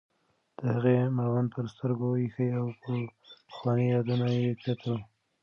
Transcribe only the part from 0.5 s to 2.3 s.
د هغې مړوند پر سترګو